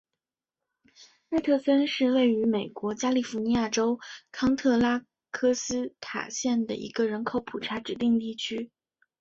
[1.29, 3.99] 奈特森是位于美国加利福尼亚州
[4.31, 8.71] 康特拉科斯塔县的一个人口普查指定地区。